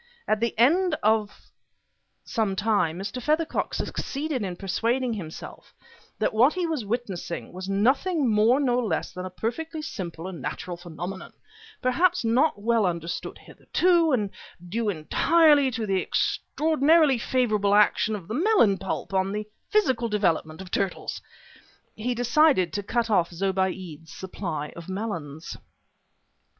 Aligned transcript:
At 0.27 0.39
the 0.39 0.57
end 0.57 0.95
of 1.03 1.51
some 2.25 2.55
time 2.55 2.97
Mr. 2.97 3.21
Feathercock 3.21 3.75
succeeded 3.75 4.41
in 4.41 4.55
persuading 4.55 5.13
himself 5.13 5.75
that 6.17 6.33
what 6.33 6.53
he 6.55 6.65
was 6.65 6.83
witnessing 6.83 7.53
was 7.53 7.69
nothing 7.69 8.27
more 8.27 8.59
nor 8.59 8.83
less 8.83 9.11
than 9.11 9.25
a 9.25 9.29
perfectly 9.29 9.83
simple 9.83 10.25
and 10.27 10.41
natural 10.41 10.75
phenomenon, 10.75 11.33
perhaps 11.83 12.25
not 12.25 12.59
well 12.59 12.87
understood 12.87 13.37
hitherto, 13.37 14.11
and 14.11 14.31
due 14.67 14.89
entirely 14.89 15.69
to 15.69 15.85
the 15.85 16.01
extraordinarily 16.01 17.19
favorable 17.19 17.75
action 17.75 18.15
of 18.15 18.27
melon 18.27 18.79
pulp 18.79 19.13
on 19.13 19.31
the 19.31 19.45
physical 19.69 20.09
development 20.09 20.61
of 20.61 20.71
turtles. 20.71 21.21
He 21.95 22.15
decided 22.15 22.73
to 22.73 22.81
cut 22.81 23.11
off 23.11 23.29
Zobéide's 23.29 24.11
supply 24.11 24.73
of 24.75 24.89
melons. 24.89 25.57